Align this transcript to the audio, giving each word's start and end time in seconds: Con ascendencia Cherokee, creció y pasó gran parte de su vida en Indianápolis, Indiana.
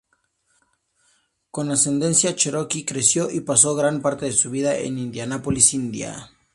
Con 1.51 1.69
ascendencia 1.69 2.33
Cherokee, 2.35 2.83
creció 2.85 3.29
y 3.29 3.41
pasó 3.41 3.75
gran 3.75 4.01
parte 4.01 4.25
de 4.25 4.31
su 4.31 4.49
vida 4.49 4.75
en 4.75 4.97
Indianápolis, 4.97 5.75
Indiana. 5.75 6.31